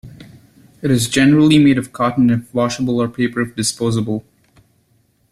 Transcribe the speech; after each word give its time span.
It 0.81 0.89
is 0.89 1.07
generally 1.07 1.59
made 1.59 1.77
of 1.77 1.93
cotton 1.93 2.31
if 2.31 2.51
washable 2.55 2.99
or 2.99 3.07
paper 3.07 3.39
if 3.39 3.55
disposable. 3.55 4.25